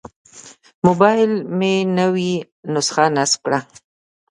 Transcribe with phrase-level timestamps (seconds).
[0.87, 2.33] موبایل مې نوې
[2.73, 3.59] نسخه نصب کړه.